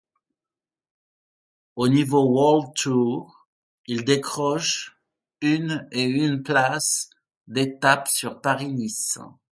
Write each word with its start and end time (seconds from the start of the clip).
Au 1.75 1.87
niveau 1.87 2.23
World 2.33 2.73
Tour, 2.73 3.47
il 3.85 4.03
décroche 4.03 4.97
une 5.41 5.87
et 5.91 6.05
une 6.05 6.41
place 6.41 7.11
d'étape 7.45 8.07
sur 8.07 8.41
Paris-Nice. 8.41 9.19